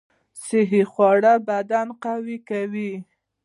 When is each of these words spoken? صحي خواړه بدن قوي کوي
صحي 0.45 0.81
خواړه 0.91 1.33
بدن 1.49 1.87
قوي 2.03 2.37
کوي 2.49 2.91